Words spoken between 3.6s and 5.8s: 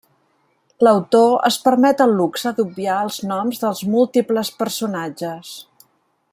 dels múltiples personatges.